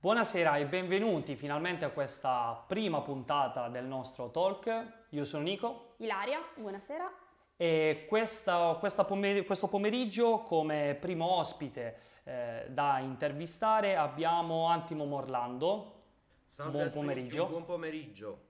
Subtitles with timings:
[0.00, 5.06] Buonasera e benvenuti finalmente a questa prima puntata del nostro talk.
[5.08, 5.94] Io sono Nico.
[5.96, 7.12] Ilaria, buonasera.
[7.56, 16.02] E questa, questa pomer- questo pomeriggio come primo ospite eh, da intervistare abbiamo Antimo Morlando.
[16.44, 17.46] Salve buon tutti, pomeriggio.
[17.46, 18.40] buon pomeriggio.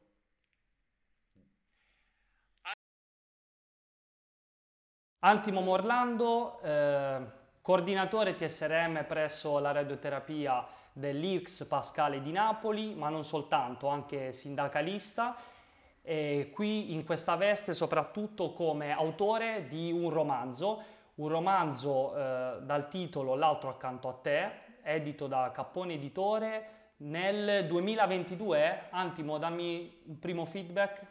[5.21, 7.21] Antimo Morlando, eh,
[7.63, 10.67] coordinatore TSRM presso la radioterapia
[10.99, 15.37] dell'IRCS Pascale di Napoli, ma non soltanto, anche sindacalista.
[16.03, 20.83] E qui in questa veste soprattutto come autore di un romanzo,
[21.17, 24.51] un romanzo eh, dal titolo L'altro accanto a te,
[24.83, 28.89] edito da Cappone Editore nel 2022.
[28.91, 31.07] Antimo, dammi un primo feedback.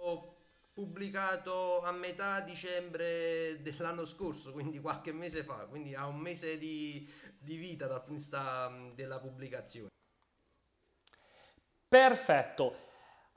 [0.00, 0.37] Ho
[0.78, 7.04] pubblicato a metà dicembre dell'anno scorso, quindi qualche mese fa, quindi ha un mese di,
[7.36, 9.88] di vita dal punto di vista della pubblicazione.
[11.88, 12.76] Perfetto.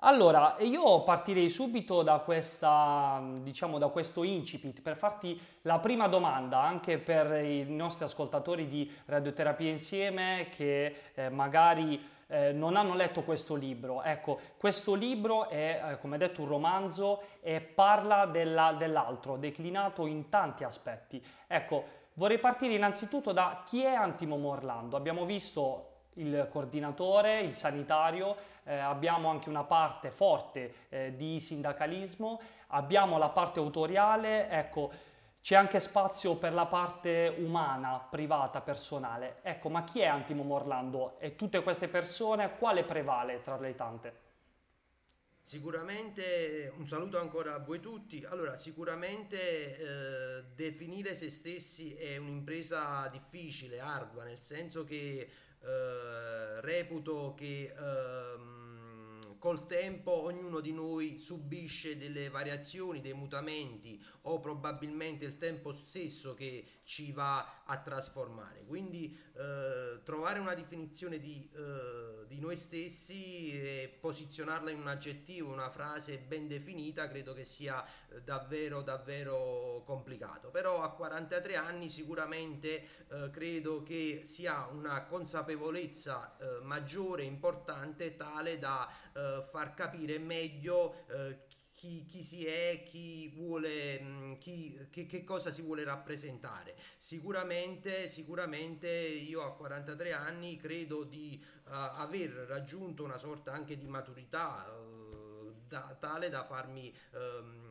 [0.03, 6.59] Allora, io partirei subito da questa, diciamo, da questo incipit per farti la prima domanda
[6.59, 13.21] anche per i nostri ascoltatori di Radioterapia Insieme che eh, magari eh, non hanno letto
[13.21, 14.01] questo libro.
[14.01, 20.29] Ecco, questo libro è, eh, come detto, un romanzo e parla della- dell'altro, declinato in
[20.29, 21.23] tanti aspetti.
[21.45, 24.97] Ecco, vorrei partire innanzitutto da chi è Antimo Morlando.
[24.97, 32.39] Abbiamo visto il coordinatore, il sanitario, eh, abbiamo anche una parte forte eh, di sindacalismo,
[32.67, 34.91] abbiamo la parte autoriale, ecco,
[35.41, 39.37] c'è anche spazio per la parte umana, privata, personale.
[39.41, 41.15] Ecco, ma chi è Antimo Morlando?
[41.19, 44.30] E tutte queste persone, quale prevale tra le tante?
[45.43, 48.23] Sicuramente un saluto ancora a voi tutti.
[48.25, 49.37] Allora, sicuramente
[49.77, 55.29] eh, definire se stessi è un'impresa difficile, ardua, nel senso che
[55.63, 58.60] eh, reputo che ehm,
[59.41, 66.35] col tempo ognuno di noi subisce delle variazioni, dei mutamenti o probabilmente il tempo stesso
[66.35, 68.63] che ci va a trasformare.
[68.65, 75.51] Quindi eh, trovare una definizione di, eh, di noi stessi e posizionarla in un aggettivo,
[75.51, 80.51] una frase ben definita, credo che sia eh, davvero davvero complicato.
[80.51, 88.59] Però a 43 anni sicuramente eh, credo che sia una consapevolezza eh, maggiore, importante, tale
[88.59, 88.87] da
[89.49, 91.37] far capire meglio eh,
[91.73, 96.75] chi, chi si è, chi vuole, mh, chi, che, che cosa si vuole rappresentare.
[96.97, 103.87] Sicuramente, sicuramente io a 43 anni credo di eh, aver raggiunto una sorta anche di
[103.87, 106.93] maturità eh, da- tale da farmi...
[107.13, 107.69] eh,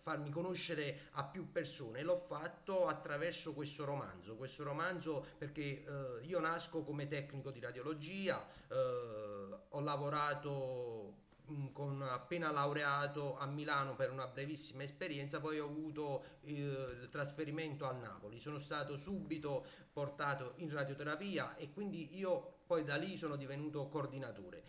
[0.00, 2.02] farmi conoscere a più persone.
[2.02, 4.36] L'ho fatto attraverso questo romanzo.
[4.36, 9.37] Questo romanzo perché eh, io nasco come tecnico di radiologia, eh,
[9.70, 11.14] ho lavorato
[11.50, 17.08] mm, con appena laureato a Milano per una brevissima esperienza, poi ho avuto eh, il
[17.10, 18.38] trasferimento a Napoli.
[18.38, 24.62] Sono stato subito portato in radioterapia e quindi io poi da lì sono divenuto coordinatore.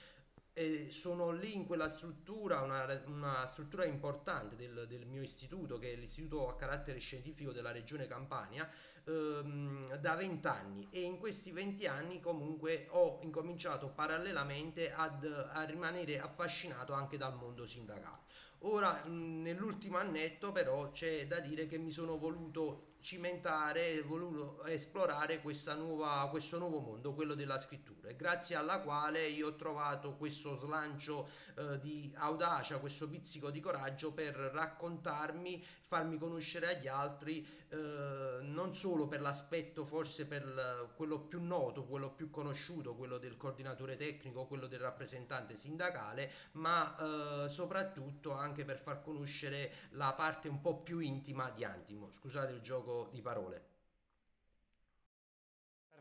[0.59, 5.94] E sono lì in quella struttura, una, una struttura importante del, del mio istituto, che
[5.94, 8.70] è l'istituto a carattere scientifico della regione Campania,
[9.06, 15.64] ehm, da 20 anni e in questi 20 anni comunque ho incominciato parallelamente ad, a
[15.64, 18.24] rimanere affascinato anche dal mondo sindacale.
[18.64, 25.41] Ora, nell'ultimo annetto però c'è da dire che mi sono voluto cimentare, voluto esplorare
[25.78, 30.58] nuova, questo nuovo mondo, quello della scrittura, e grazie alla quale io ho trovato questo
[30.58, 38.40] slancio eh, di audacia, questo pizzico di coraggio per raccontarmi, farmi conoscere agli altri, eh,
[38.42, 43.96] non solo per l'aspetto forse per quello più noto, quello più conosciuto, quello del coordinatore
[43.96, 50.62] tecnico, quello del rappresentante sindacale, ma eh, soprattutto anche per far conoscere la parte un
[50.62, 52.12] po' più intima di Antimo.
[52.12, 53.69] Scusate il gioco di parole.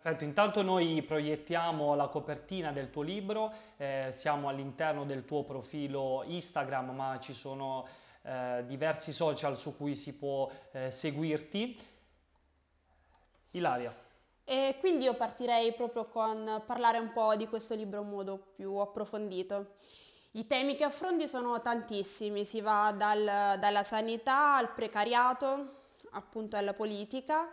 [0.00, 6.22] Perfetto, intanto noi proiettiamo la copertina del tuo libro, eh, siamo all'interno del tuo profilo
[6.24, 7.84] Instagram, ma ci sono
[8.22, 11.76] eh, diversi social su cui si può eh, seguirti.
[13.50, 13.92] Ilaria.
[14.44, 18.76] E quindi io partirei proprio con parlare un po' di questo libro in modo più
[18.76, 19.74] approfondito.
[20.32, 26.72] I temi che affronti sono tantissimi, si va dal- dalla sanità al precariato, appunto alla
[26.72, 27.50] politica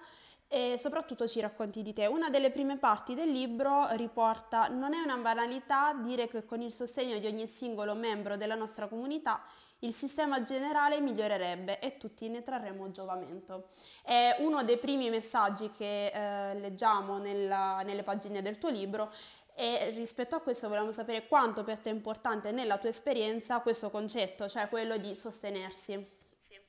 [0.47, 2.05] e soprattutto ci racconti di te.
[2.05, 6.71] Una delle prime parti del libro riporta, non è una banalità dire che con il
[6.71, 9.43] sostegno di ogni singolo membro della nostra comunità
[9.79, 13.69] il sistema generale migliorerebbe e tutti ne trarremo giovamento.
[14.01, 19.11] È uno dei primi messaggi che eh, leggiamo nella, nelle pagine del tuo libro
[19.53, 23.89] e rispetto a questo volevamo sapere quanto per te è importante nella tua esperienza questo
[23.89, 26.05] concetto, cioè quello di sostenersi.
[26.35, 26.59] Sì.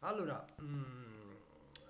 [0.00, 1.07] Allora, mh, mm,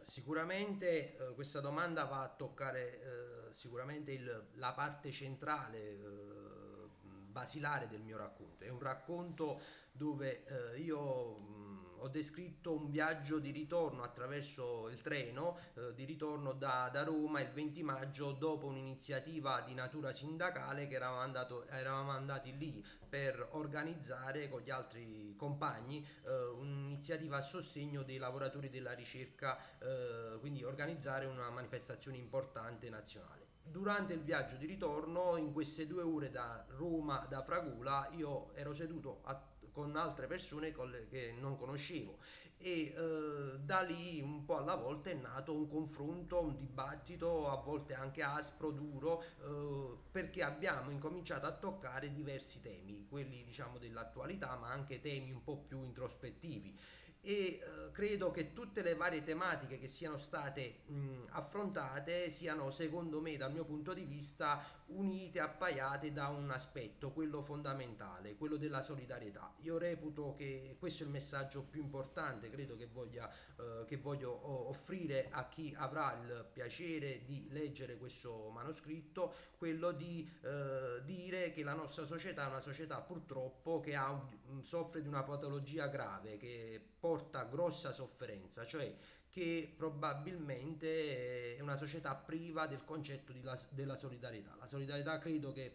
[0.09, 6.89] sicuramente eh, questa domanda va a toccare eh, sicuramente il, la parte centrale, eh,
[7.31, 8.65] basilare del mio racconto.
[8.65, 9.61] È un racconto
[9.93, 11.68] dove eh, io...
[12.01, 17.41] Ho descritto un viaggio di ritorno attraverso il treno eh, di ritorno da, da, Roma
[17.41, 23.49] il 20 maggio dopo un'iniziativa di natura sindacale che eravamo, andato, eravamo andati lì per
[23.53, 30.63] organizzare con gli altri compagni eh, un'iniziativa a sostegno dei lavoratori della ricerca, eh, quindi
[30.63, 33.47] organizzare una manifestazione importante nazionale.
[33.63, 38.73] Durante il viaggio di ritorno, in queste due ore da Roma, da Fragula, io ero
[38.73, 39.39] seduto a
[39.79, 40.75] con altre persone
[41.09, 42.19] che non conoscevo.
[42.61, 47.63] E eh, da lì un po' alla volta è nato un confronto, un dibattito, a
[47.63, 54.57] volte anche aspro, duro, eh, perché abbiamo incominciato a toccare diversi temi, quelli diciamo dell'attualità,
[54.57, 56.77] ma anche temi un po' più introspettivi.
[57.21, 57.61] E eh,
[57.93, 63.53] credo che tutte le varie tematiche che siano state mh, affrontate siano secondo me dal
[63.53, 69.55] mio punto di vista unite, appaiate da un aspetto, quello fondamentale, quello della solidarietà.
[69.63, 74.69] Io reputo che questo è il messaggio più importante, credo che, voglia, eh, che voglio
[74.69, 81.63] offrire a chi avrà il piacere di leggere questo manoscritto, quello di eh, dire che
[81.63, 84.27] la nostra società è una società purtroppo che ha,
[84.63, 88.93] soffre di una patologia grave, che porta grossa sofferenza, cioè
[89.31, 94.57] che probabilmente è una società priva del concetto la, della solidarietà.
[94.59, 95.73] La solidarietà credo che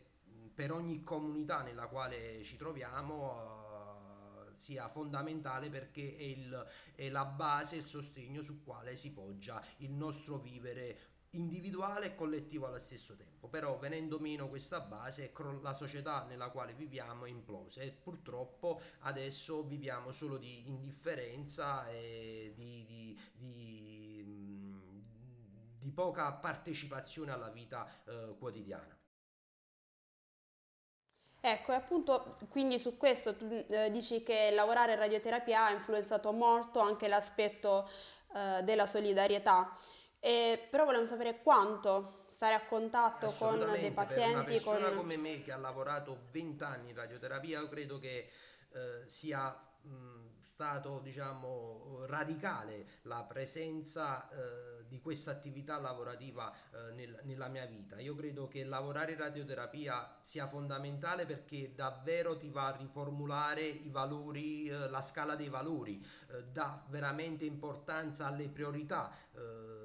[0.53, 6.65] per ogni comunità nella quale ci troviamo uh, sia fondamentale perché è, il,
[6.95, 12.67] è la base, il sostegno su quale si poggia il nostro vivere individuale e collettivo
[12.67, 13.47] allo stesso tempo.
[13.47, 15.31] Però venendo meno questa base,
[15.61, 22.51] la società nella quale viviamo è implosa e purtroppo adesso viviamo solo di indifferenza e
[22.55, 24.23] di, di, di,
[25.79, 28.97] di poca partecipazione alla vita eh, quotidiana.
[31.45, 36.79] Ecco, appunto, quindi su questo tu eh, dici che lavorare in radioterapia ha influenzato molto
[36.79, 37.89] anche l'aspetto
[38.33, 39.77] eh, della solidarietà.
[40.25, 44.23] E, però volevamo sapere quanto stare a contatto con dei pazienti.
[44.23, 44.97] Per una persona con...
[44.99, 48.29] come me che ha lavorato 20 anni in radioterapia, io credo che
[48.69, 57.19] eh, sia mh, stato diciamo radicale la presenza eh, di questa attività lavorativa eh, nel,
[57.23, 57.99] nella mia vita.
[57.99, 63.89] Io credo che lavorare in radioterapia sia fondamentale perché davvero ti va a riformulare i
[63.89, 69.82] valori, eh, la scala dei valori, eh, dà veramente importanza alle priorità eh,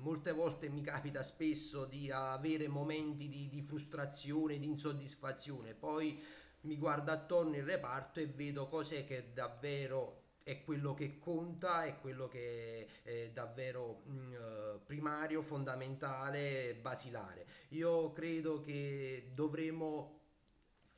[0.00, 6.20] molte volte mi capita spesso di avere momenti di, di frustrazione, di insoddisfazione, poi
[6.62, 12.00] mi guardo attorno il reparto e vedo cos'è che davvero è quello che conta, è
[12.00, 17.46] quello che è davvero mm, eh, primario, fondamentale, basilare.
[17.70, 20.19] Io credo che dovremo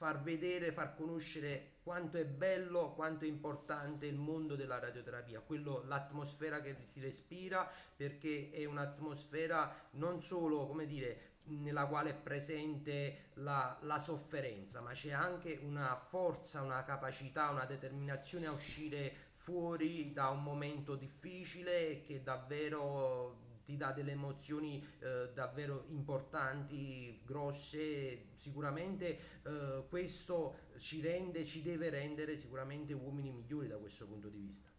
[0.03, 5.85] far vedere, far conoscere quanto è bello, quanto è importante il mondo della radioterapia, quello,
[5.87, 13.31] l'atmosfera che si respira, perché è un'atmosfera non solo, come dire, nella quale è presente
[13.35, 20.13] la, la, sofferenza, ma c'è anche una forza, una capacità, una determinazione a uscire fuori
[20.13, 29.19] da un momento difficile che davvero ti dà delle emozioni eh, davvero importanti, grosse, sicuramente
[29.43, 34.71] eh, questo ci rende, ci deve rendere sicuramente uomini migliori da questo punto di vista.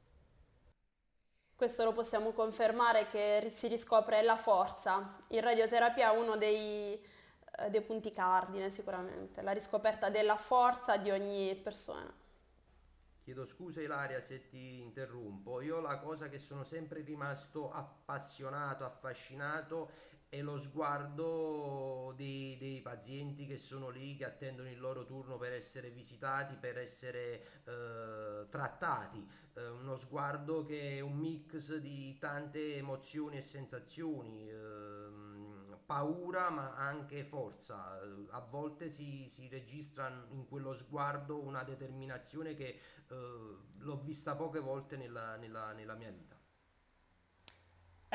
[1.56, 5.24] Questo lo possiamo confermare che si riscopre la forza.
[5.30, 6.94] In radioterapia è uno dei,
[7.58, 12.23] eh, dei punti cardine sicuramente, la riscoperta della forza di ogni persona.
[13.24, 19.89] Chiedo scusa Ilaria se ti interrompo, io la cosa che sono sempre rimasto appassionato, affascinato
[20.27, 25.53] è lo sguardo dei, dei, pazienti che sono lì, che attendono il loro turno per
[25.53, 29.25] essere visitati, per essere eh, trattati.
[29.53, 34.50] Eh, uno sguardo che è un mix di tante emozioni e sensazioni.
[34.50, 35.03] Eh,
[35.86, 38.00] paura ma anche forza.
[38.32, 43.16] A volte si, si registra in quello sguardo una determinazione che eh,
[43.78, 46.36] l'ho vista poche volte nella, nella, nella mia vita.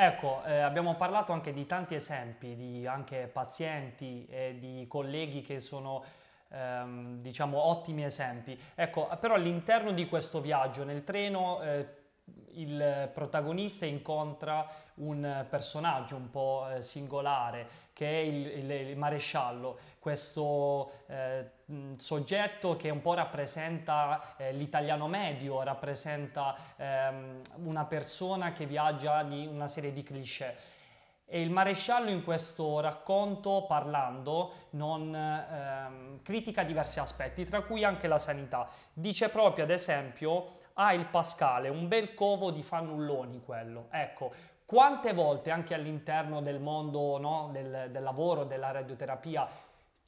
[0.00, 5.58] Ecco, eh, abbiamo parlato anche di tanti esempi di anche pazienti e di colleghi che
[5.58, 6.04] sono
[6.50, 8.58] ehm, diciamo ottimi esempi.
[8.74, 11.97] Ecco, però all'interno di questo viaggio nel treno eh,
[12.58, 19.76] il protagonista incontra un personaggio un po' eh, singolare che è il, il, il maresciallo,
[19.98, 21.50] questo eh,
[21.96, 29.46] soggetto che un po' rappresenta eh, l'italiano medio, rappresenta ehm, una persona che viaggia di
[29.46, 30.56] una serie di cliché.
[31.26, 38.06] E il maresciallo in questo racconto, parlando, non ehm, critica diversi aspetti, tra cui anche
[38.06, 38.68] la sanità.
[38.92, 43.88] Dice proprio, ad esempio, ha il Pascale, un bel covo di fannulloni quello.
[43.90, 44.32] Ecco,
[44.64, 49.48] quante volte anche all'interno del mondo no, del, del lavoro, della radioterapia,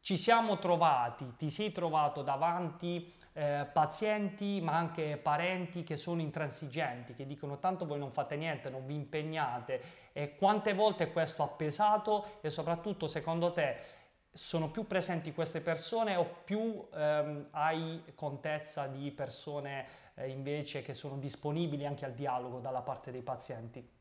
[0.01, 7.15] ci siamo trovati, ti sei trovato davanti eh, pazienti ma anche parenti che sono intransigenti,
[7.15, 11.49] che dicono tanto voi non fate niente, non vi impegnate e quante volte questo ha
[11.49, 13.79] pesato e soprattutto secondo te
[14.33, 19.87] sono più presenti queste persone o più ehm, hai contezza di persone
[20.21, 23.99] eh, invece che sono disponibili anche al dialogo dalla parte dei pazienti?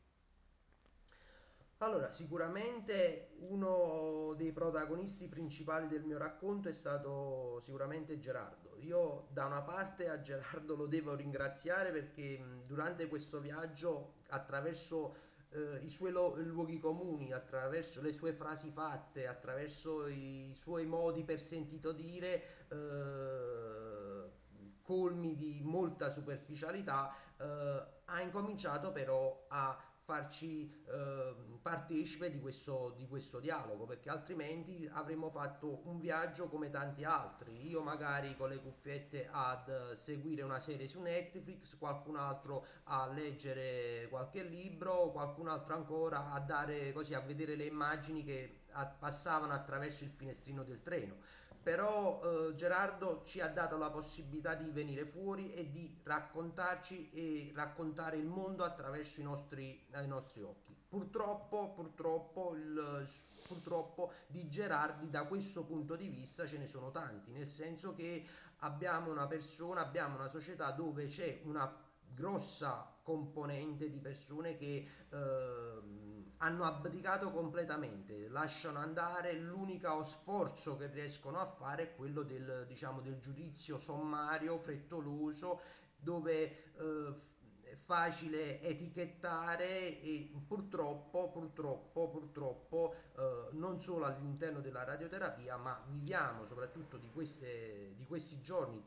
[1.82, 8.76] Allora, sicuramente uno dei protagonisti principali del mio racconto è stato sicuramente Gerardo.
[8.80, 15.16] Io da una parte a Gerardo lo devo ringraziare perché durante questo viaggio, attraverso
[15.52, 21.24] eh, i suoi lo- luoghi comuni, attraverso le sue frasi fatte, attraverso i suoi modi
[21.24, 23.69] per sentito dire, eh,
[24.90, 33.08] colmi di molta superficialità, eh, ha incominciato però a farci eh, partecipe di questo, di
[33.08, 37.70] questo dialogo perché altrimenti avremmo fatto un viaggio come tanti altri.
[37.70, 44.08] Io magari con le cuffiette ad seguire una serie su Netflix qualcun altro a leggere
[44.10, 48.62] qualche libro qualcun altro ancora a dare così a vedere le immagini che
[48.98, 51.18] passavano attraverso il finestrino del treno
[51.70, 57.52] però eh, Gerardo ci ha dato la possibilità di venire fuori e di raccontarci e
[57.54, 60.76] raccontare il mondo attraverso i nostri, i nostri occhi.
[60.88, 63.08] Purtroppo, purtroppo, il,
[63.46, 68.26] purtroppo di Gerardi da questo punto di vista ce ne sono tanti, nel senso che
[68.62, 71.72] abbiamo una persona, abbiamo una società dove c'è una
[72.12, 75.99] grossa componente di persone che eh,
[76.40, 83.02] hanno abdicato completamente, lasciano andare, l'unico sforzo che riescono a fare è quello del, diciamo,
[83.02, 85.60] del giudizio sommario, frettoloso,
[85.98, 87.14] dove eh,
[87.62, 96.46] è facile etichettare e purtroppo, purtroppo, purtroppo eh, non solo all'interno della radioterapia, ma viviamo
[96.46, 98.82] soprattutto di, queste, di questi giorni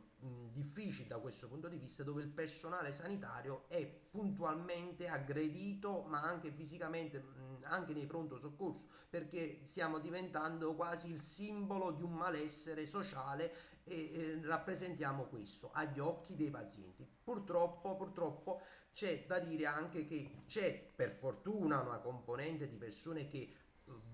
[0.52, 6.52] difficili da questo punto di vista dove il personale sanitario è puntualmente aggredito ma anche
[6.52, 7.21] fisicamente
[7.64, 13.52] anche nei pronto soccorso perché stiamo diventando quasi il simbolo di un malessere sociale
[13.85, 17.07] e eh, rappresentiamo questo agli occhi dei pazienti.
[17.23, 18.61] Purtroppo, purtroppo
[18.92, 23.57] c'è da dire anche che c'è per fortuna una componente di persone che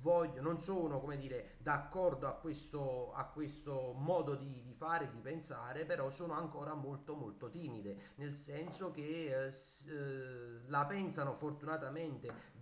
[0.01, 5.21] voglio, non sono come dire, d'accordo a questo, a questo modo di, di fare, di
[5.21, 12.57] pensare, però sono ancora molto molto timide, nel senso che eh, eh la pensano fortunatamente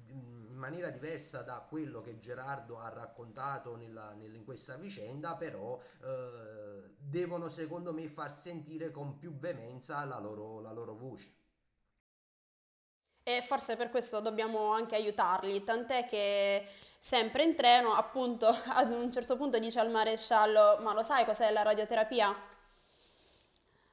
[0.57, 6.95] in maniera diversa da quello che Gerardo ha raccontato nella, in questa vicenda, però eh,
[6.97, 11.35] devono secondo me far sentire con più veemenza la loro, la loro voce.
[13.23, 16.67] E forse per questo dobbiamo anche aiutarli, tant'è che
[16.99, 21.53] sempre in treno, appunto, ad un certo punto dice al maresciallo, ma lo sai cos'è
[21.53, 22.35] la radioterapia?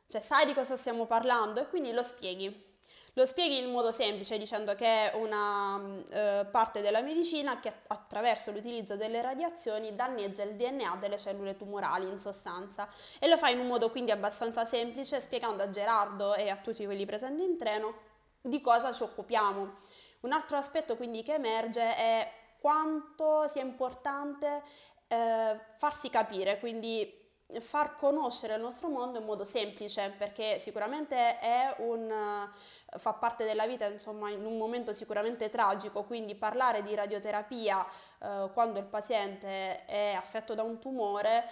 [0.08, 1.60] Cioè, sai di cosa stiamo parlando?
[1.60, 2.72] E quindi lo spieghi.
[3.16, 5.80] Lo spieghi in modo semplice dicendo che è una
[6.10, 12.08] eh, parte della medicina che attraverso l'utilizzo delle radiazioni danneggia il DNA delle cellule tumorali
[12.08, 12.88] in sostanza
[13.20, 16.86] e lo fa in un modo quindi abbastanza semplice spiegando a Gerardo e a tutti
[16.86, 17.94] quelli presenti in treno
[18.42, 19.74] di cosa ci occupiamo.
[20.22, 24.64] Un altro aspetto quindi che emerge è quanto sia importante
[25.08, 27.23] eh, farsi capire, quindi
[27.60, 31.38] far conoscere il nostro mondo in modo semplice perché sicuramente
[31.78, 32.50] un,
[32.98, 36.04] fa parte della vita insomma in un momento sicuramente tragico.
[36.04, 37.86] Quindi parlare di radioterapia
[38.20, 41.50] eh, quando il paziente è affetto da un tumore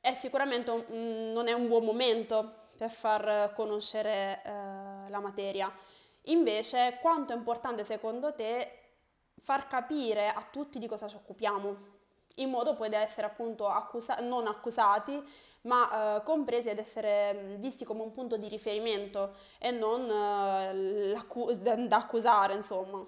[0.00, 4.50] è sicuramente un, non è un buon momento per far conoscere eh,
[5.08, 5.72] la materia.
[6.28, 8.80] Invece quanto è importante secondo te
[9.40, 11.93] far capire a tutti di cosa ci occupiamo
[12.36, 15.22] in modo poi da essere appunto accusa- non accusati,
[15.62, 21.14] ma eh, compresi ed essere visti come un punto di riferimento e non eh,
[21.86, 23.04] da accusare, insomma.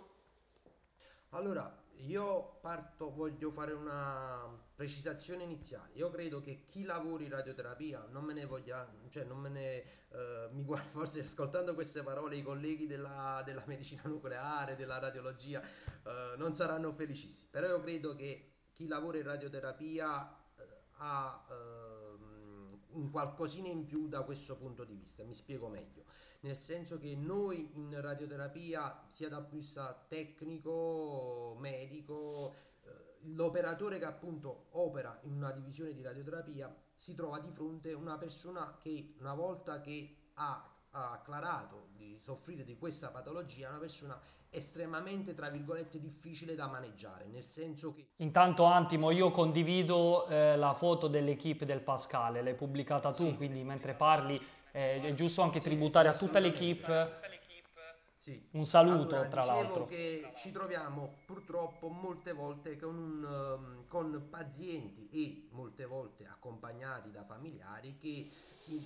[1.30, 1.70] Allora,
[2.04, 5.90] io parto, voglio fare una precisazione iniziale.
[5.94, 9.76] Io credo che chi lavora in radioterapia non me ne voglia, cioè non me ne,
[10.10, 15.60] eh, mi guarda, forse ascoltando queste parole i colleghi della, della medicina nucleare, della radiologia,
[15.62, 17.48] eh, non saranno felicissimi.
[17.50, 20.64] Però io credo che chi lavora in radioterapia eh,
[20.98, 25.24] ha ehm, un qualcosina in più da questo punto di vista.
[25.24, 26.04] Mi spiego meglio
[26.40, 33.98] nel senso che noi in radioterapia, sia dal punto di vista tecnico, medico, eh, l'operatore
[33.98, 38.76] che appunto opera in una divisione di radioterapia si trova di fronte a una persona
[38.78, 44.18] che una volta che ha, ha acclarato di soffrire di questa patologia, è una persona
[44.48, 48.08] estremamente, tra virgolette, difficile da maneggiare, nel senso che...
[48.16, 53.62] Intanto Antimo, io condivido eh, la foto dell'equipe del Pascale, l'hai pubblicata tu, sì, quindi
[53.62, 54.40] mentre parli
[54.72, 57.20] eh, è giusto anche sì, tributare sì, a tutta l'equipe
[58.14, 58.48] sì.
[58.52, 59.86] un saluto allora, tra l'altro.
[59.86, 67.10] che ci troviamo purtroppo molte volte con, un, um, con pazienti e molte volte accompagnati
[67.10, 68.28] da familiari che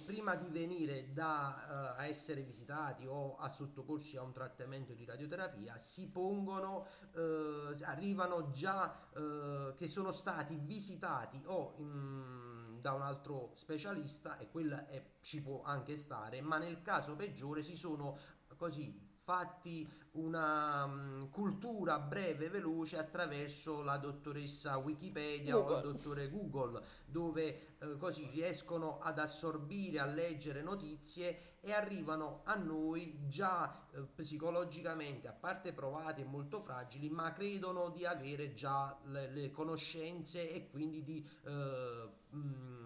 [0.05, 5.05] prima di venire da, uh, a essere visitati o a sottoporsi a un trattamento di
[5.05, 13.03] radioterapia si pongono, uh, arrivano già uh, che sono stati visitati o in, da un
[13.03, 18.17] altro specialista e quella è, ci può anche stare, ma nel caso peggiore si sono
[18.57, 25.75] così fatti una um, cultura breve e veloce attraverso la dottoressa Wikipedia Google.
[25.75, 32.41] o il dottore Google, dove eh, così riescono ad assorbire, a leggere notizie e arrivano
[32.45, 38.53] a noi già eh, psicologicamente, a parte provate e molto fragili, ma credono di avere
[38.53, 42.80] già le, le conoscenze e quindi di eh, mh, mm,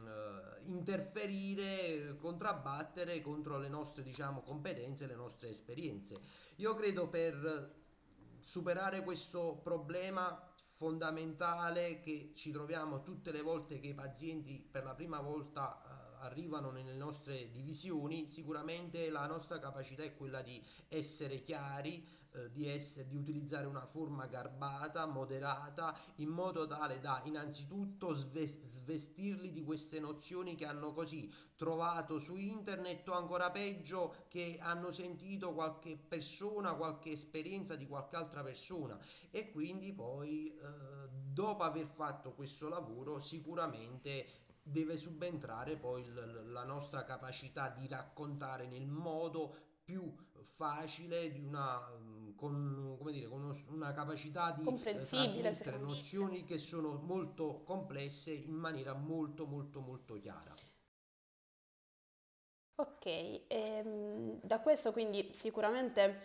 [0.66, 6.21] interferire, contrabbattere contro le nostre diciamo, competenze, le nostre esperienze.
[6.56, 7.83] Io credo per
[8.40, 14.94] superare questo problema fondamentale che ci troviamo tutte le volte che i pazienti per la
[14.94, 15.94] prima volta uh,
[16.25, 22.66] arrivano nelle nostre divisioni, sicuramente la nostra capacità è quella di essere chiari, eh, di,
[22.66, 30.00] essere, di utilizzare una forma garbata, moderata, in modo tale da innanzitutto svestirli di queste
[30.00, 36.75] nozioni che hanno così trovato su internet o ancora peggio che hanno sentito qualche persona,
[36.75, 38.99] qualche esperienza di qualche altra persona.
[39.30, 46.65] E quindi poi eh, dopo aver fatto questo lavoro sicuramente deve subentrare poi l- la
[46.65, 51.81] nostra capacità di raccontare nel modo più facile di una
[52.37, 58.55] con, come dire, con una capacità di eh, trasmettere nozioni che sono molto complesse in
[58.55, 60.55] maniera molto molto molto chiara.
[62.77, 63.07] Ok,
[63.47, 66.21] ehm, da questo quindi sicuramente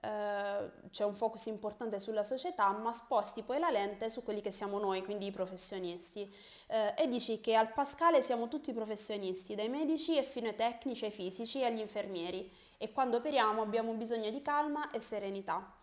[0.00, 4.50] eh, c'è un focus importante sulla società, ma sposti poi la lente su quelli che
[4.50, 6.32] siamo noi, quindi i professionisti.
[6.68, 11.04] Eh, e dici che al Pascale siamo tutti professionisti, dai medici e fino ai tecnici,
[11.04, 15.74] ai fisici e agli infermieri e quando operiamo abbiamo bisogno di calma e serenità.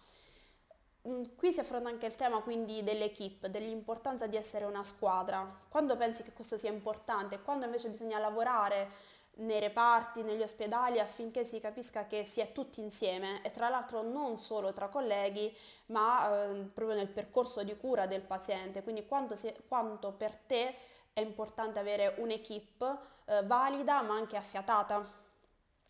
[1.08, 5.62] Mm, qui si affronta anche il tema quindi dell'equipe, dell'importanza di essere una squadra.
[5.69, 8.89] Quando pensi che questo sia importante, quando invece bisogna lavorare
[9.38, 13.43] nei reparti, negli ospedali affinché si capisca che si è tutti insieme.
[13.43, 15.56] E tra l'altro non solo tra colleghi
[15.88, 20.76] ma eh, proprio nel percorso di cura del paziente, quindi quanto, si, quanto per te
[21.13, 25.24] è importante avere un'equipe eh, valida ma anche affiatata.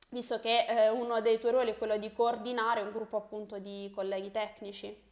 [0.09, 3.91] Visto che eh, uno dei tuoi ruoli è quello di coordinare un gruppo appunto di
[3.93, 5.03] colleghi tecnici.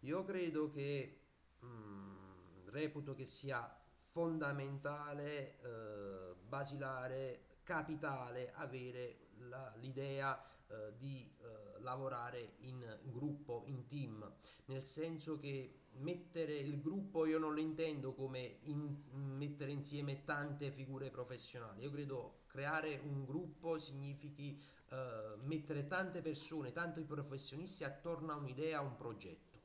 [0.00, 1.20] Io credo che
[1.60, 11.80] mh, mm, reputo che sia fondamentale, eh, basilare, capitale avere la, l'idea eh, di eh,
[11.80, 14.30] lavorare in, gruppo, in team,
[14.66, 20.70] nel senso che mettere il gruppo io non lo intendo come in, mettere insieme tante
[20.70, 28.32] figure professionali, io credo creare un gruppo significhi uh, mettere tante persone, tanti professionisti attorno
[28.32, 29.62] a un'idea, a un progetto.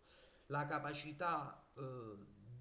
[0.48, 1.82] La capacità uh,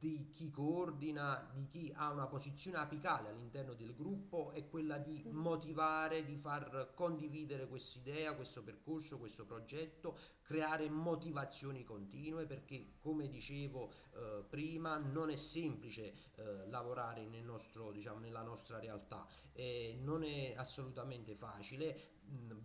[0.03, 5.23] di chi coordina, di chi ha una posizione apicale all'interno del gruppo è quella di
[5.31, 13.29] motivare, di far condividere questa idea, questo percorso, questo progetto, creare motivazioni continue perché come
[13.29, 19.97] dicevo eh, prima non è semplice eh, lavorare nel nostro, diciamo, nella nostra realtà, eh,
[20.03, 22.19] non è assolutamente facile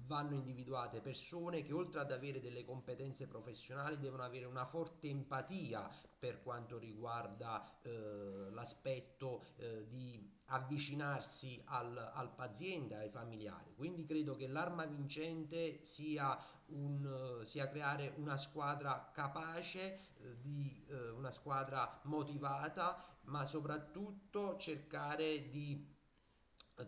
[0.05, 5.89] vanno individuate persone che oltre ad avere delle competenze professionali devono avere una forte empatia
[6.17, 13.73] per quanto riguarda eh, l'aspetto eh, di avvicinarsi al, al, paziente, ai familiari.
[13.75, 21.09] Quindi credo che l'arma vincente sia, un, sia creare una squadra capace, eh, di, eh,
[21.09, 25.96] una squadra motivata, ma soprattutto cercare di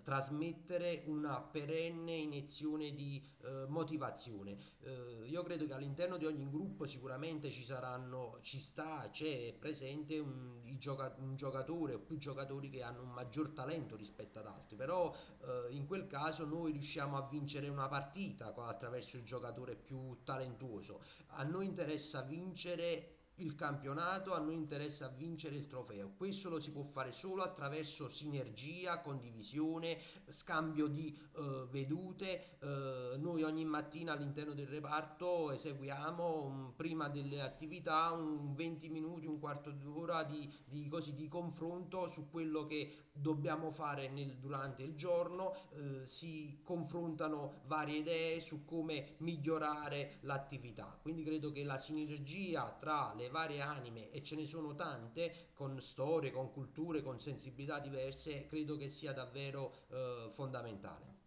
[0.04, 4.58] trasmettere una perenne iniezione di eh, motivazione.
[4.82, 10.20] Eh, io credo che all'interno di ogni gruppo sicuramente ci saranno, ci sta, c'è presente
[10.20, 14.76] un, gioca- un giocatore o più giocatori che hanno un maggior talento rispetto ad altri,
[14.76, 20.20] però eh, in quel caso noi riusciamo a vincere una partita attraverso il giocatore più
[20.24, 21.02] talentuoso.
[21.28, 26.14] A noi interessa vincere il campionato, a noi interessa vincere il trofeo.
[26.16, 29.98] Questo lo si può fare solo attraverso sinergia, condivisione,
[30.28, 32.58] scambio di uh, vedute.
[32.62, 39.28] Uh, noi ogni mattina all'interno del reparto eseguiamo um, prima delle attività un 20 minuti,
[39.28, 44.84] un quarto d'ora di, di, così, di confronto su quello che dobbiamo fare nel, durante
[44.84, 50.98] il giorno, eh, si confrontano varie idee su come migliorare l'attività.
[51.02, 55.80] Quindi credo che la sinergia tra le varie anime, e ce ne sono tante, con
[55.82, 61.18] storie, con culture, con sensibilità diverse, credo che sia davvero eh, fondamentale.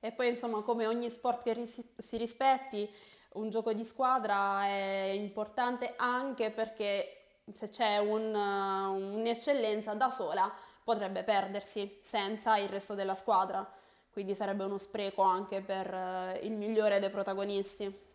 [0.00, 2.90] E poi insomma come ogni sport che ris- si rispetti,
[3.34, 11.22] un gioco di squadra è importante anche perché se c'è un, un'eccellenza da sola potrebbe
[11.22, 13.70] perdersi senza il resto della squadra,
[14.10, 18.08] quindi sarebbe uno spreco anche per uh, il migliore dei protagonisti.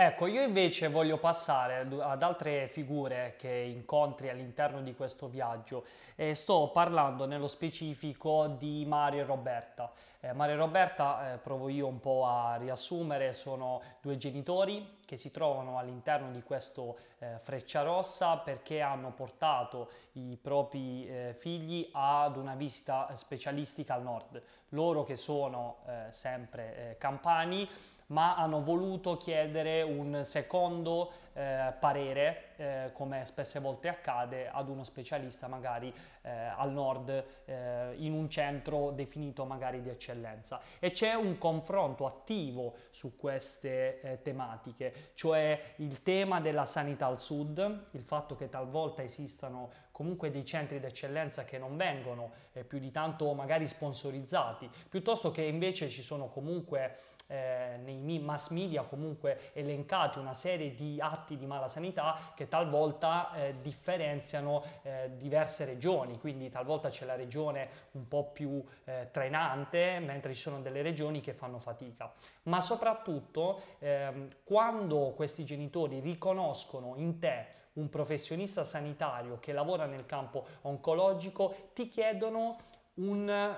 [0.00, 5.84] Ecco, io invece voglio passare ad altre figure che incontri all'interno di questo viaggio
[6.14, 9.90] e sto parlando nello specifico di Mario e Roberta.
[10.20, 15.16] Eh, Mario e Roberta, eh, provo io un po' a riassumere, sono due genitori che
[15.16, 21.88] si trovano all'interno di questo eh, Freccia Rossa perché hanno portato i propri eh, figli
[21.90, 24.40] ad una visita specialistica al nord.
[24.68, 27.68] Loro che sono eh, sempre eh, campani
[28.08, 34.82] ma hanno voluto chiedere un secondo eh, parere, eh, come spesse volte accade, ad uno
[34.84, 35.92] specialista magari
[36.22, 40.60] eh, al nord eh, in un centro definito magari di eccellenza.
[40.78, 47.20] E c'è un confronto attivo su queste eh, tematiche, cioè il tema della sanità al
[47.20, 52.78] sud, il fatto che talvolta esistano comunque dei centri d'eccellenza che non vengono eh, più
[52.78, 56.96] di tanto magari sponsorizzati, piuttosto che invece ci sono comunque
[57.28, 63.32] eh, nei mass media comunque elencati una serie di atti di mala sanità che talvolta
[63.34, 69.98] eh, differenziano eh, diverse regioni, quindi talvolta c'è la regione un po' più eh, trainante,
[70.00, 72.12] mentre ci sono delle regioni che fanno fatica.
[72.44, 80.06] Ma soprattutto ehm, quando questi genitori riconoscono in te un professionista sanitario che lavora nel
[80.06, 82.56] campo oncologico, ti chiedono
[82.94, 83.56] un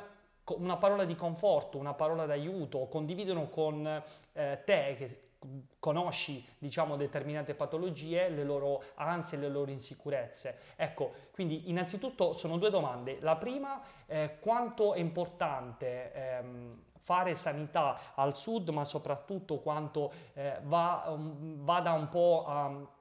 [0.56, 3.86] una parola di conforto, una parola d'aiuto, condividono con
[4.32, 5.20] eh, te che
[5.78, 10.58] conosci diciamo determinate patologie, le loro ansie, le loro insicurezze.
[10.76, 13.18] Ecco, quindi innanzitutto sono due domande.
[13.20, 20.58] La prima è quanto è importante ehm, fare sanità al sud, ma soprattutto quanto eh,
[20.64, 22.98] va, um, vada un po' a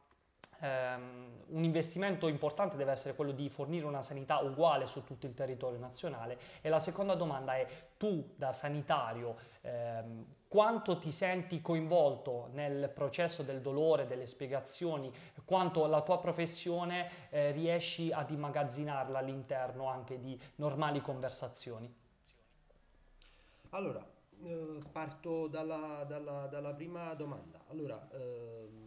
[0.60, 5.34] ehm, un investimento importante deve essere quello di fornire una sanità uguale su tutto il
[5.34, 7.68] territorio nazionale e la seconda domanda è
[7.98, 15.14] tu da sanitario ehm, quanto ti senti coinvolto nel processo del dolore, delle spiegazioni,
[15.46, 21.94] quanto la tua professione eh, riesci ad immagazzinarla all'interno anche di normali conversazioni?
[23.72, 24.04] Allora,
[24.44, 27.60] eh, parto dalla, dalla, dalla, prima domanda.
[27.68, 28.79] Allora, ehm,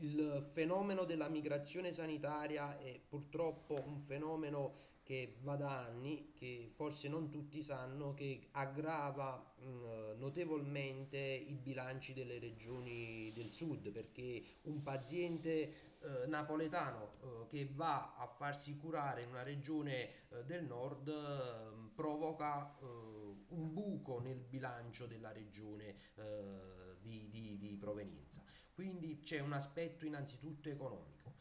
[0.00, 7.08] il fenomeno della migrazione sanitaria è purtroppo un fenomeno che va da anni, che forse
[7.08, 14.82] non tutti sanno, che aggrava mh, notevolmente i bilanci delle regioni del sud, perché un
[14.82, 21.08] paziente eh, napoletano eh, che va a farsi curare in una regione eh, del nord
[21.08, 28.44] eh, provoca eh, un buco nel bilancio della regione eh, di, di, di provenienza.
[28.80, 31.34] Quindi c'è un aspetto innanzitutto economico,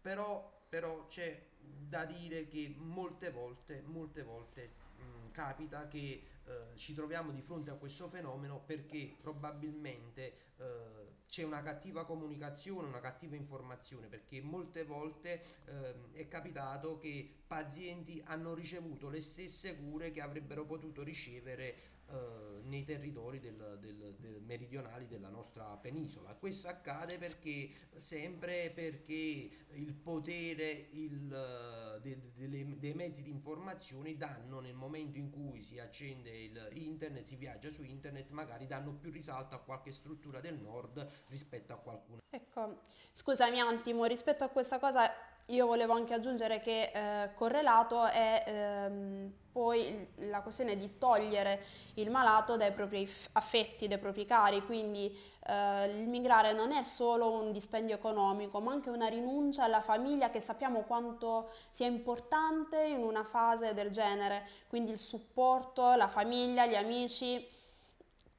[0.00, 6.94] però, però c'è da dire che molte volte, molte volte mh, capita che eh, ci
[6.94, 13.34] troviamo di fronte a questo fenomeno perché probabilmente eh, c'è una cattiva comunicazione, una cattiva
[13.34, 20.20] informazione, perché molte volte eh, è capitato che pazienti hanno ricevuto le stesse cure che
[20.20, 21.74] avrebbero potuto ricevere
[22.08, 26.34] eh, nei territori del, del, del meridionali della nostra penisola.
[26.34, 34.60] Questo accade perché sempre perché il potere il, de, de, dei mezzi di informazione danno
[34.60, 39.10] nel momento in cui si accende il internet, si viaggia su internet, magari danno più
[39.10, 42.20] risalto a qualche struttura del nord rispetto a qualcuna.
[42.30, 45.10] Ecco, scusami un attimo, rispetto a questa cosa
[45.48, 52.10] io volevo anche aggiungere che eh, correlato è ehm, poi la questione di togliere il
[52.10, 57.52] malato dai propri affetti, dai propri cari, quindi eh, il migrare non è solo un
[57.52, 63.24] dispendio economico, ma anche una rinuncia alla famiglia che sappiamo quanto sia importante in una
[63.24, 67.46] fase del genere, quindi il supporto, la famiglia, gli amici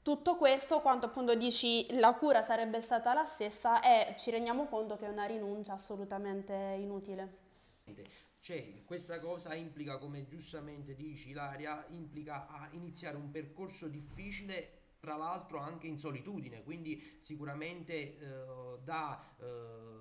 [0.02, 4.96] tutto questo, quanto appunto dici la cura sarebbe stata la stessa, e ci rendiamo conto
[4.96, 7.38] che è una rinuncia assolutamente inutile.
[8.46, 15.16] Cioè, questa cosa implica, come giustamente dici Ilaria, implica a iniziare un percorso difficile tra
[15.16, 19.95] l'altro anche in solitudine, quindi sicuramente eh, da eh,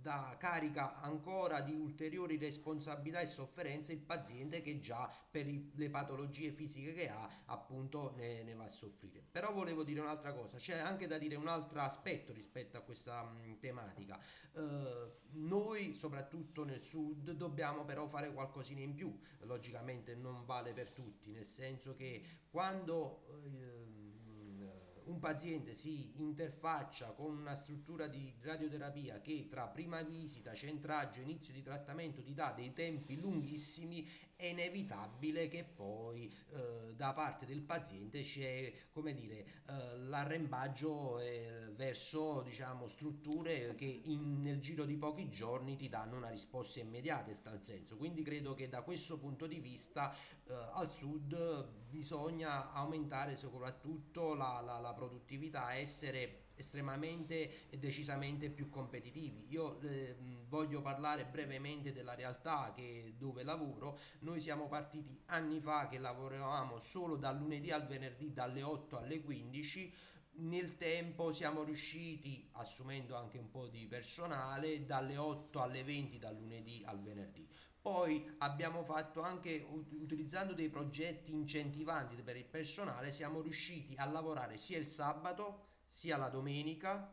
[0.00, 6.50] da carica ancora di ulteriori responsabilità e sofferenze il paziente che già per le patologie
[6.50, 9.22] fisiche che ha appunto ne, ne, va a soffrire.
[9.30, 13.22] Però volevo dire un'altra cosa, c'è anche da dire un altro aspetto rispetto a questa
[13.22, 14.18] mh, tematica.
[14.52, 20.90] Eh, noi soprattutto nel sud dobbiamo però fare qualcosina in più, logicamente non vale per
[20.90, 23.26] tutti, nel senso che quando...
[23.42, 23.79] Eh,
[25.10, 31.52] un paziente si interfaccia con una struttura di radioterapia che tra prima visita, centraggio, inizio
[31.52, 34.08] di trattamento ti dà dei tempi lunghissimi,
[34.40, 39.36] è inevitabile che poi eh, da parte del paziente c'è come dire
[39.68, 46.16] eh, l'arrembaggio eh, verso diciamo strutture che in, nel giro di pochi giorni ti danno
[46.16, 47.98] una risposta immediata in tal senso.
[47.98, 54.62] Quindi credo che da questo punto di vista eh, al sud bisogna aumentare soprattutto la,
[54.64, 59.46] la, la produttività essere estremamente e decisamente più competitivi.
[59.48, 60.16] Io eh,
[60.48, 63.98] voglio parlare brevemente della realtà che, dove lavoro.
[64.20, 69.20] Noi siamo partiti anni fa che lavoravamo solo dal lunedì al venerdì dalle 8 alle
[69.22, 69.94] 15
[70.32, 76.34] nel tempo siamo riusciti, assumendo anche un po' di personale, dalle 8 alle 20 dal
[76.34, 77.46] lunedì al venerdì.
[77.80, 84.58] Poi abbiamo fatto anche, utilizzando dei progetti incentivanti per il personale, siamo riusciti a lavorare
[84.58, 87.12] sia il sabato sia la domenica.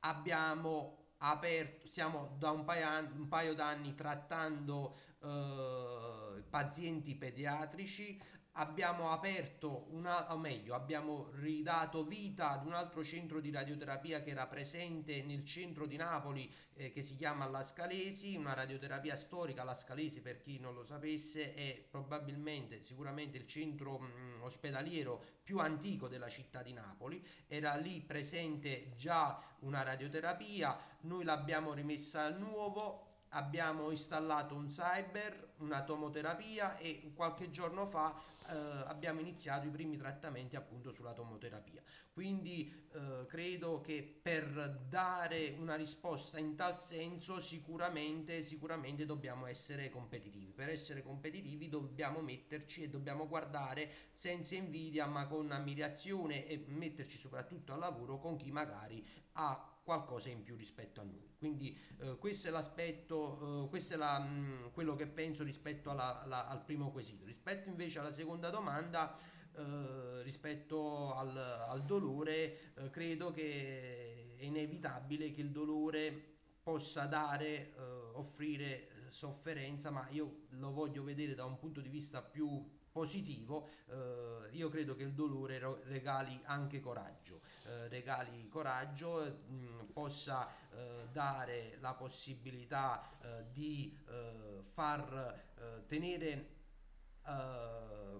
[0.00, 8.20] Abbiamo aperto, stiamo da un paio, un paio d'anni trattando eh, pazienti pediatrici,
[8.56, 14.30] abbiamo aperto una, o meglio, abbiamo ridato vita ad un altro centro di radioterapia che
[14.30, 19.64] era presente nel centro di Napoli eh, che si chiama La Scalesi, una radioterapia storica.
[19.64, 25.22] La Scalesi, per chi non lo sapesse, è probabilmente, sicuramente il centro mh, mm, ospedaliero
[25.42, 27.24] più antico della città di Napoli.
[27.46, 35.51] Era lì presente già una radioterapia, noi l'abbiamo rimessa al nuovo abbiamo installato un cyber,
[35.62, 38.14] una tomoterapia e qualche giorno fa
[38.48, 38.54] eh,
[38.86, 41.82] abbiamo iniziato i primi trattamenti appunto sulla tomoterapia.
[42.12, 49.88] Quindi eh, credo che per dare una risposta in tal senso sicuramente, sicuramente dobbiamo essere
[49.88, 50.52] competitivi.
[50.52, 57.16] Per essere competitivi dobbiamo metterci e dobbiamo guardare senza invidia ma con ammirazione e metterci
[57.16, 61.34] soprattutto al lavoro con chi magari ha qualcosa in più rispetto a noi.
[61.38, 65.90] Quindi eh, questo è l'aspetto, eh, questo è la, mh, mm, quello che penso rispetto
[65.90, 67.24] alla, alla, al primo quesito.
[67.24, 69.16] Rispetto invece alla seconda domanda,
[69.54, 76.30] eh, rispetto al, al dolore, eh, credo che è inevitabile che il dolore
[76.62, 77.80] possa dare, eh,
[78.14, 83.68] offrire eh, sofferenza, ma io lo voglio vedere da un punto di vista più positivo,
[83.88, 90.46] eh, io credo che il dolore regali anche coraggio, eh, regali coraggio, mh, mm, possa
[90.74, 96.60] eh, dare la possibilità eh, di eh, far eh, tenere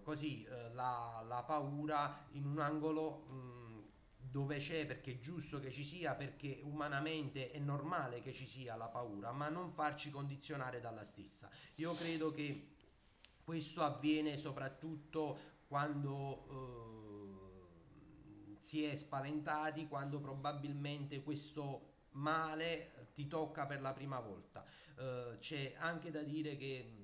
[0.05, 3.63] così la, la, paura in un angolo mh, mm,
[4.33, 8.77] dove c'è perché è giusto che ci sia, perché umanamente è normale che ci sia
[8.77, 11.51] la paura, ma non farci condizionare dalla stessa.
[11.77, 12.72] Io credo che
[13.45, 23.81] questo avviene soprattutto quando eh, si è spaventati, quando probabilmente questo male ti tocca per
[23.81, 24.65] la prima volta.
[24.99, 26.99] Eh, c'è anche da dire che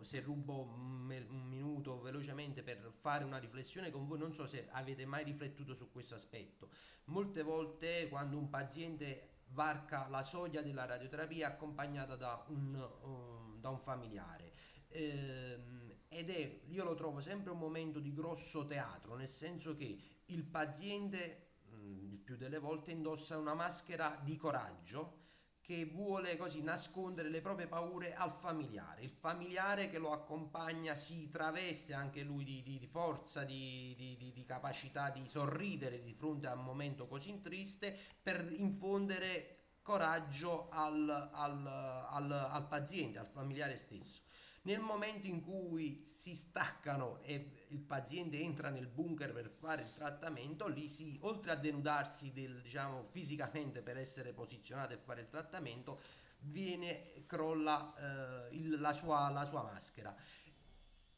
[0.00, 4.68] se rubo un, un minuto velocemente per fare una riflessione con voi, non so se
[4.72, 6.70] avete mai riflettuto su questo aspetto.
[7.06, 13.68] Molte volte quando un paziente varca la soglia della radioterapia accompagnata da un, um, da
[13.68, 14.52] un familiare.
[14.96, 19.98] Ehm, ed è, io lo trovo sempre un momento di grosso teatro, nel senso che
[20.26, 25.22] il paziente, mm, il più delle volte, indossa una maschera di coraggio
[25.60, 29.02] che vuole così nascondere le proprie paure al familiare.
[29.02, 34.44] Il familiare che lo accompagna si traveste anche lui di, di, di forza, di, di,
[34.46, 41.66] capacità di sorridere di fronte a un momento così triste per infondere coraggio al, al,
[41.66, 44.24] al, al paziente, al familiare stesso.
[44.66, 49.92] Nel momento in cui si staccano e il paziente entra nel bunker per fare il
[49.92, 55.28] trattamento, lì si, oltre a denudarsi del, diciamo, fisicamente per essere posizionato e fare il
[55.28, 56.00] trattamento,
[56.44, 60.16] viene, crolla eh, il, la, sua, la sua maschera.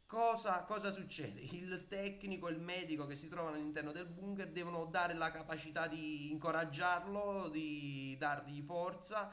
[0.06, 1.40] Cosa, cosa, succede?
[1.40, 5.86] Il tecnico e il medico che si trovano all'interno del bunker devono dare la capacità
[5.86, 9.32] di incoraggiarlo, di dargli forza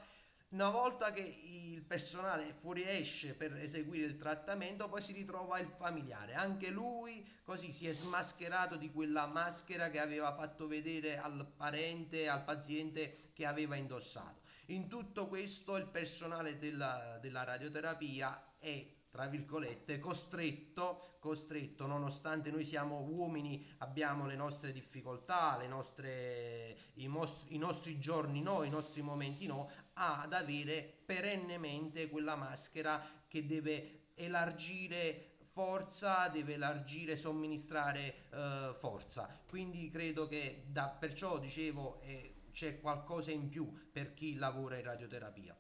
[0.53, 6.35] una volta che il personale fuoriesce per eseguire il trattamento, poi si ritrova il familiare.
[6.35, 12.29] Anche lui così si è smascherato di quella maschera che aveva fatto vedere al parente,
[12.29, 14.41] al paziente che aveva indossato.
[14.67, 22.65] In tutto questo il personale della, della radioterapia è tra virgolette, costretto, costretto, nonostante noi
[22.65, 28.71] siamo uomini, abbiamo le nostre difficoltà, le nostre, i, mostri, i nostri giorni no, i
[28.71, 38.25] nostri momenti no, ad avere perennemente quella maschera che deve elargire forza, deve elargire, somministrare
[38.31, 39.27] eh, forza.
[39.47, 44.83] Quindi credo che da, perciò dicevo eh, c'è qualcosa in più per chi lavora in
[44.83, 45.55] radioterapia.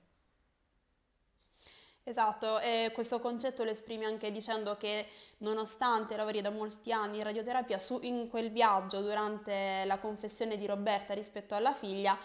[2.05, 7.23] Esatto, e questo concetto lo esprime anche dicendo che nonostante lavori da molti anni in
[7.23, 12.17] radioterapia, su, in quel viaggio durante la confessione di Roberta rispetto alla figlia,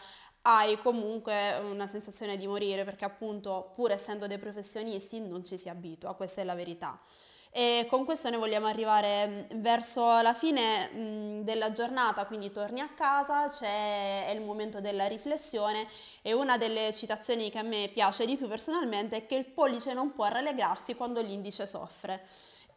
[0.50, 5.68] hai comunque una sensazione di morire perché appunto pur essendo dei professionisti non ci si
[5.68, 6.98] abitua, questa è la verità.
[7.50, 12.80] E con questo noi vogliamo arrivare mm, verso la fine mm, della giornata, quindi torni
[12.80, 15.86] a casa, c'è il momento della riflessione
[16.22, 19.92] e una delle citazioni che a me piace di più personalmente è che il pollice
[19.92, 22.26] non può rallegrarsi quando l'indice soffre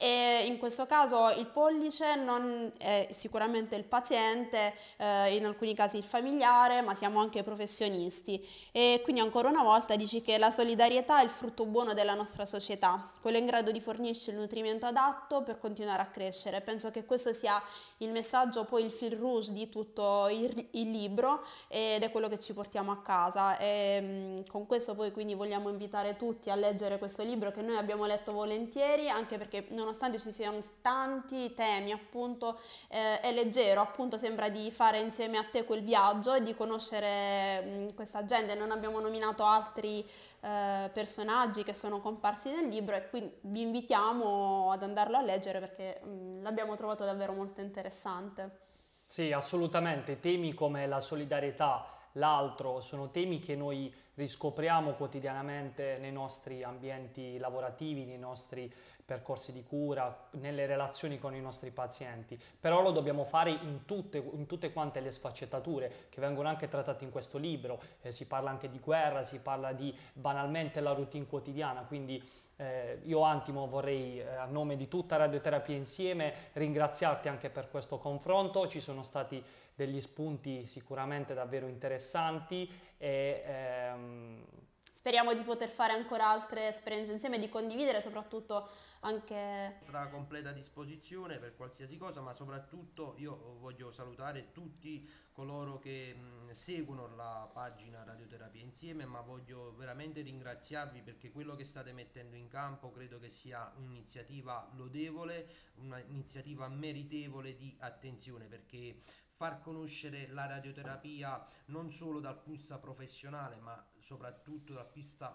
[0.02, 5.98] e in questo caso il pollice non è sicuramente il paziente, eh, in alcuni casi
[5.98, 11.20] il familiare, ma siamo anche professionisti e quindi ancora una volta dici che la solidarietà
[11.20, 15.44] è il frutto buono della nostra società, quello in grado di fornirci il nutrimento adatto
[15.44, 16.62] per continuare a crescere.
[16.62, 17.62] Penso che questo sia
[17.98, 22.40] il messaggio, poi il fil rouge di tutto il, il libro ed è quello che
[22.40, 27.22] ci portiamo a casa e con questo poi quindi vogliamo invitare tutti a leggere questo
[27.22, 32.60] libro che noi abbiamo letto volentieri anche perché non nonostante ci siano tanti temi, appunto,
[32.88, 37.62] eh, è leggero, appunto sembra di fare insieme a te quel viaggio e di conoscere
[37.62, 38.56] mh, questa gente.
[38.56, 40.08] Non abbiamo nominato altri
[40.40, 45.60] eh, personaggi che sono comparsi nel libro e quindi vi invitiamo ad andarlo a leggere
[45.60, 48.60] perché mh, l'abbiamo trovato davvero molto interessante.
[49.06, 50.20] Sì, assolutamente.
[50.22, 58.06] Temi come la solidarietà, l'altro, sono temi che noi riscopriamo quotidianamente nei nostri ambienti lavorativi,
[58.06, 58.72] nei nostri
[59.04, 64.18] percorsi di cura, nelle relazioni con i nostri pazienti, però lo dobbiamo fare in tutte,
[64.20, 68.50] in tutte quante le sfaccettature che vengono anche trattate in questo libro, eh, si parla
[68.52, 72.24] anche di guerra, si parla di banalmente la routine quotidiana, quindi
[72.62, 77.98] eh, io Antimo vorrei eh, a nome di tutta Radioterapia Insieme ringraziarti anche per questo
[77.98, 79.44] confronto, ci sono stati
[79.86, 84.46] degli spunti sicuramente davvero interessanti e ehm,
[84.92, 89.80] speriamo di poter fare ancora altre esperienze insieme, di condividere soprattutto anche...
[89.92, 96.41] A completa disposizione per qualsiasi cosa, ma soprattutto io voglio salutare tutti coloro che mh,
[96.54, 102.48] seguono la pagina Radioterapia Insieme, ma voglio veramente ringraziarvi perché quello che state mettendo in
[102.48, 108.96] campo credo che sia un'iniziativa lodevole, un'iniziativa meritevole di attenzione perché
[109.42, 114.88] far conoscere la radioterapia non solo dal punto di vista professionale ma soprattutto dal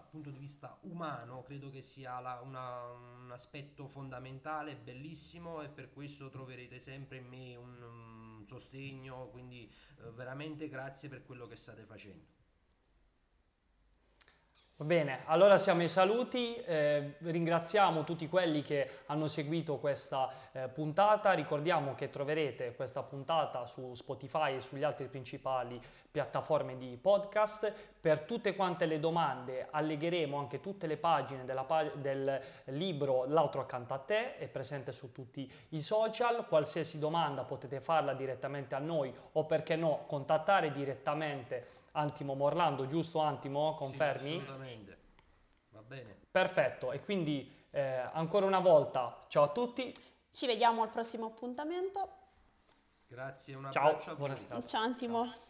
[0.08, 5.92] punto di vista umano credo che sia la, una, un aspetto fondamentale, bellissimo e per
[5.92, 7.82] questo troverete sempre in me un,
[8.46, 12.35] sostegno, quindi eh, veramente grazie per quello che state facendo.
[14.78, 20.68] Va bene, allora siamo ai saluti, eh, ringraziamo tutti quelli che hanno seguito questa eh,
[20.68, 27.72] puntata, ricordiamo che troverete questa puntata su Spotify e sugli altri principali piattaforme di podcast.
[27.98, 33.94] Per tutte quante le domande allegheremo anche tutte le pagine pag- del libro L'altro accanto
[33.94, 39.10] a te, è presente su tutti i social, qualsiasi domanda potete farla direttamente a noi
[39.32, 43.74] o perché no contattare direttamente Antimo Morlando, giusto Antimo?
[43.74, 44.20] Confermi?
[44.20, 44.98] Sì, assolutamente.
[45.70, 46.16] Va bene.
[46.30, 49.92] Perfetto, e quindi eh, ancora una volta ciao a tutti.
[50.30, 52.24] Ci vediamo al prossimo appuntamento.
[53.08, 55.24] Grazie, un abbraccio ciao, a Ciao Antimo.
[55.24, 55.44] Ciao.